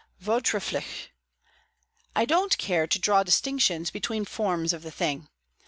[0.19, 1.09] "Vortrefflich!")
[2.15, 5.27] "I don't care to draw distinctions between forms of the thing.